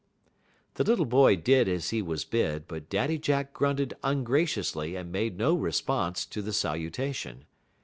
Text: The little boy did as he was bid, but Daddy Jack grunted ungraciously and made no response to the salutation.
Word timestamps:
The 0.73 0.83
little 0.83 1.05
boy 1.05 1.35
did 1.35 1.69
as 1.69 1.91
he 1.91 2.01
was 2.01 2.25
bid, 2.25 2.67
but 2.67 2.89
Daddy 2.89 3.19
Jack 3.19 3.53
grunted 3.53 3.93
ungraciously 4.03 4.95
and 4.95 5.11
made 5.11 5.37
no 5.37 5.53
response 5.53 6.25
to 6.25 6.41
the 6.41 6.53
salutation. 6.53 7.45